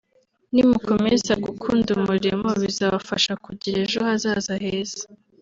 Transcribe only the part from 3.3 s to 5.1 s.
kugira ejo hazaza heza”